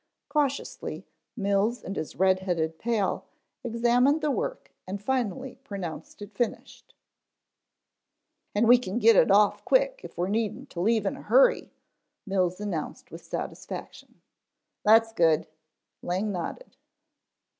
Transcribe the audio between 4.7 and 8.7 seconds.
and finally pronounced it finished. "And